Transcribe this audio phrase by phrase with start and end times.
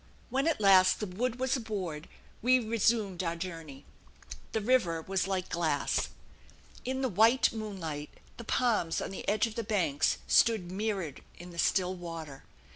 [0.31, 2.09] When at last the wood was aboard
[2.41, 3.85] we resumed our journey.
[4.51, 6.09] The river was like glass.
[6.83, 11.51] In the white moonlight the palms on the edge of the banks stood mirrored in
[11.51, 12.43] the still water.